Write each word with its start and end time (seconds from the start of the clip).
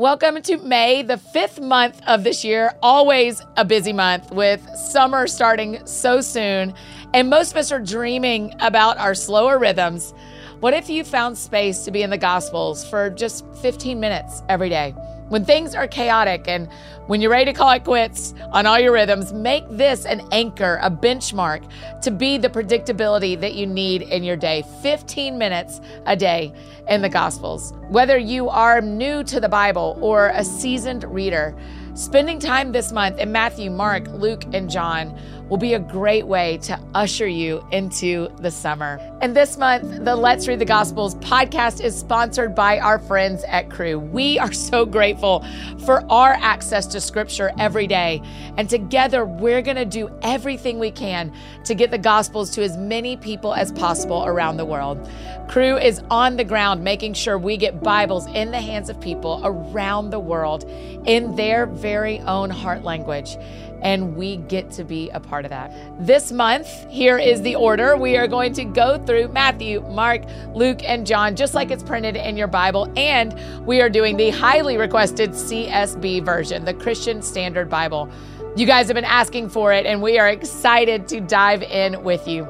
Welcome 0.00 0.40
to 0.40 0.56
May, 0.56 1.02
the 1.02 1.18
fifth 1.18 1.60
month 1.60 2.00
of 2.06 2.24
this 2.24 2.42
year. 2.42 2.74
Always 2.82 3.44
a 3.58 3.66
busy 3.66 3.92
month 3.92 4.32
with 4.32 4.66
summer 4.74 5.26
starting 5.26 5.86
so 5.86 6.22
soon. 6.22 6.72
And 7.12 7.28
most 7.28 7.50
of 7.50 7.58
us 7.58 7.70
are 7.70 7.80
dreaming 7.80 8.54
about 8.60 8.96
our 8.96 9.14
slower 9.14 9.58
rhythms. 9.58 10.14
What 10.60 10.72
if 10.72 10.88
you 10.88 11.04
found 11.04 11.36
space 11.36 11.84
to 11.84 11.90
be 11.90 12.00
in 12.00 12.08
the 12.08 12.16
Gospels 12.16 12.82
for 12.88 13.10
just 13.10 13.44
15 13.60 14.00
minutes 14.00 14.42
every 14.48 14.70
day? 14.70 14.94
When 15.30 15.44
things 15.44 15.76
are 15.76 15.86
chaotic 15.86 16.48
and 16.48 16.68
when 17.06 17.20
you're 17.20 17.30
ready 17.30 17.52
to 17.52 17.56
call 17.56 17.70
it 17.70 17.84
quits 17.84 18.34
on 18.50 18.66
all 18.66 18.80
your 18.80 18.90
rhythms, 18.90 19.32
make 19.32 19.64
this 19.70 20.04
an 20.04 20.26
anchor, 20.32 20.80
a 20.82 20.90
benchmark 20.90 21.62
to 22.02 22.10
be 22.10 22.36
the 22.36 22.48
predictability 22.48 23.40
that 23.40 23.54
you 23.54 23.64
need 23.64 24.02
in 24.02 24.24
your 24.24 24.34
day. 24.34 24.64
15 24.82 25.38
minutes 25.38 25.80
a 26.06 26.16
day 26.16 26.52
in 26.88 27.00
the 27.00 27.08
Gospels. 27.08 27.72
Whether 27.90 28.18
you 28.18 28.48
are 28.48 28.80
new 28.80 29.22
to 29.22 29.38
the 29.38 29.48
Bible 29.48 29.96
or 30.00 30.32
a 30.34 30.42
seasoned 30.42 31.04
reader, 31.04 31.56
spending 32.00 32.38
time 32.38 32.72
this 32.72 32.92
month 32.92 33.18
in 33.18 33.30
Matthew, 33.30 33.70
Mark, 33.70 34.06
Luke, 34.08 34.44
and 34.54 34.70
John 34.70 35.14
will 35.50 35.58
be 35.58 35.74
a 35.74 35.78
great 35.78 36.26
way 36.26 36.56
to 36.58 36.80
usher 36.94 37.26
you 37.26 37.62
into 37.72 38.28
the 38.38 38.50
summer. 38.50 38.98
And 39.20 39.36
this 39.36 39.58
month, 39.58 40.04
the 40.04 40.14
Let's 40.14 40.46
Read 40.46 40.60
the 40.60 40.64
Gospels 40.64 41.16
podcast 41.16 41.82
is 41.84 41.98
sponsored 41.98 42.54
by 42.54 42.78
our 42.78 43.00
friends 43.00 43.42
at 43.48 43.68
Cru. 43.68 43.98
We 43.98 44.38
are 44.38 44.52
so 44.52 44.86
grateful 44.86 45.44
for 45.84 46.10
our 46.10 46.34
access 46.34 46.86
to 46.86 47.00
scripture 47.00 47.50
every 47.58 47.88
day. 47.88 48.22
And 48.56 48.70
together, 48.70 49.26
we're 49.26 49.60
going 49.60 49.76
to 49.76 49.84
do 49.84 50.08
everything 50.22 50.78
we 50.78 50.92
can 50.92 51.34
to 51.64 51.74
get 51.74 51.90
the 51.90 51.98
Gospels 51.98 52.50
to 52.52 52.62
as 52.62 52.76
many 52.76 53.16
people 53.16 53.52
as 53.52 53.72
possible 53.72 54.24
around 54.24 54.56
the 54.56 54.64
world. 54.64 55.06
Cru 55.48 55.76
is 55.76 56.00
on 56.10 56.36
the 56.36 56.44
ground 56.44 56.84
making 56.84 57.14
sure 57.14 57.36
we 57.36 57.56
get 57.56 57.82
Bibles 57.82 58.26
in 58.28 58.52
the 58.52 58.60
hands 58.60 58.88
of 58.88 59.00
people 59.00 59.40
around 59.42 60.10
the 60.10 60.20
world 60.20 60.62
in 61.06 61.34
their 61.34 61.66
very 61.90 62.20
own 62.20 62.50
heart 62.50 62.84
language 62.84 63.36
and 63.82 64.14
we 64.16 64.36
get 64.36 64.70
to 64.70 64.84
be 64.84 65.10
a 65.10 65.18
part 65.18 65.44
of 65.44 65.50
that. 65.50 65.72
This 65.98 66.30
month, 66.30 66.68
here 66.88 67.18
is 67.18 67.42
the 67.42 67.56
order. 67.56 67.96
We 67.96 68.16
are 68.16 68.28
going 68.28 68.52
to 68.54 68.64
go 68.64 68.96
through 69.04 69.28
Matthew, 69.28 69.80
Mark, 69.88 70.22
Luke, 70.54 70.84
and 70.84 71.04
John, 71.04 71.34
just 71.34 71.54
like 71.54 71.70
it's 71.70 71.82
printed 71.82 72.14
in 72.14 72.36
your 72.36 72.46
Bible. 72.46 72.92
And 72.96 73.34
we 73.66 73.80
are 73.80 73.90
doing 73.90 74.16
the 74.16 74.30
highly 74.30 74.76
requested 74.76 75.30
CSB 75.30 76.24
version, 76.24 76.64
the 76.64 76.74
Christian 76.74 77.22
Standard 77.22 77.68
Bible. 77.68 78.08
You 78.54 78.66
guys 78.66 78.86
have 78.88 78.94
been 78.94 79.04
asking 79.04 79.48
for 79.48 79.72
it, 79.72 79.86
and 79.86 80.02
we 80.02 80.18
are 80.18 80.28
excited 80.28 81.08
to 81.08 81.20
dive 81.20 81.62
in 81.62 82.02
with 82.04 82.28
you. 82.28 82.48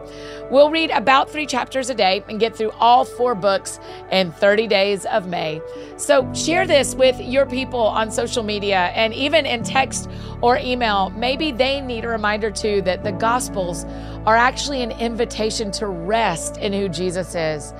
We'll 0.51 0.71
read 0.71 0.91
about 0.91 1.31
three 1.31 1.47
chapters 1.47 1.91
a 1.91 1.95
day 1.95 2.25
and 2.29 2.41
get 2.41 2.57
through 2.57 2.73
all 2.73 3.05
four 3.05 3.35
books 3.35 3.79
in 4.11 4.33
30 4.33 4.67
days 4.67 5.07
of 5.07 5.29
May. 5.29 5.61
So 5.97 6.33
share 6.35 6.67
this 6.67 6.95
with 6.95 7.21
your 7.21 7.47
people 7.47 7.81
on 7.81 8.11
social 8.11 8.43
media 8.43 8.91
and 8.95 9.15
even 9.15 9.47
in 9.47 9.63
text 9.63 10.11
or 10.43 10.59
email. 10.59 11.11
Maybe 11.11 11.53
they 11.53 11.81
need 11.81 12.05
a 12.05 12.09
reminder 12.09 12.51
too 12.51 12.83
that 12.83 13.05
the 13.05 13.13
Gospels 13.13 13.85
are 14.27 14.37
actually 14.37 14.83
an 14.83 14.91
invitation 14.93 15.71
to 15.73 15.87
rest 15.87 16.57
in 16.57 16.73
who 16.73 16.89
Jesus 16.89 17.35
is. 17.35 17.73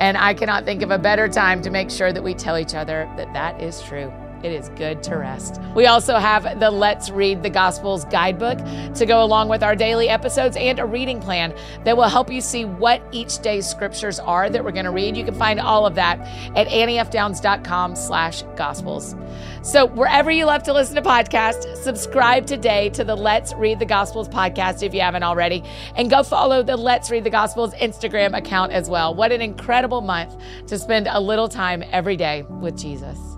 And 0.00 0.16
I 0.16 0.34
cannot 0.34 0.64
think 0.64 0.82
of 0.82 0.90
a 0.90 0.98
better 0.98 1.28
time 1.28 1.62
to 1.62 1.70
make 1.70 1.90
sure 1.90 2.12
that 2.12 2.22
we 2.22 2.34
tell 2.34 2.58
each 2.58 2.74
other 2.74 3.08
that 3.16 3.32
that 3.34 3.60
is 3.60 3.82
true. 3.82 4.12
It 4.44 4.52
is 4.52 4.68
good 4.76 5.02
to 5.04 5.16
rest. 5.16 5.58
We 5.74 5.86
also 5.86 6.16
have 6.16 6.60
the 6.60 6.70
Let's 6.70 7.08
Read 7.08 7.42
the 7.42 7.48
Gospels 7.48 8.04
guidebook 8.04 8.58
to 8.94 9.06
go 9.06 9.24
along 9.24 9.48
with 9.48 9.62
our 9.62 9.74
daily 9.74 10.10
episodes 10.10 10.54
and 10.58 10.78
a 10.78 10.84
reading 10.84 11.18
plan 11.18 11.54
that 11.84 11.96
will 11.96 12.10
help 12.10 12.30
you 12.30 12.42
see 12.42 12.66
what 12.66 13.02
each 13.10 13.38
day's 13.38 13.66
scriptures 13.66 14.18
are 14.18 14.50
that 14.50 14.62
we're 14.62 14.72
going 14.72 14.84
to 14.84 14.90
read. 14.90 15.16
You 15.16 15.24
can 15.24 15.34
find 15.34 15.58
all 15.58 15.86
of 15.86 15.94
that 15.94 16.20
at 16.56 16.68
anniefdowns.com 16.68 17.96
slash 17.96 18.42
gospels. 18.54 19.16
So 19.62 19.86
wherever 19.86 20.30
you 20.30 20.44
love 20.44 20.62
to 20.64 20.74
listen 20.74 20.96
to 20.96 21.02
podcasts, 21.02 21.78
subscribe 21.78 22.46
today 22.46 22.90
to 22.90 23.02
the 23.02 23.16
Let's 23.16 23.54
Read 23.54 23.78
the 23.78 23.86
Gospels 23.86 24.28
podcast 24.28 24.82
if 24.82 24.92
you 24.92 25.00
haven't 25.00 25.22
already, 25.22 25.64
and 25.96 26.10
go 26.10 26.22
follow 26.22 26.62
the 26.62 26.76
Let's 26.76 27.10
Read 27.10 27.24
the 27.24 27.30
Gospels 27.30 27.72
Instagram 27.76 28.36
account 28.36 28.72
as 28.72 28.90
well. 28.90 29.14
What 29.14 29.32
an 29.32 29.40
incredible 29.40 30.02
month 30.02 30.36
to 30.66 30.78
spend 30.78 31.08
a 31.10 31.18
little 31.18 31.48
time 31.48 31.82
every 31.92 32.18
day 32.18 32.42
with 32.42 32.76
Jesus. 32.76 33.33